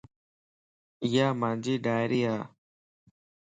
ايا 1.03 1.27
مانجي 1.39 1.75
ڊائري 1.85 2.21
ا 2.35 2.35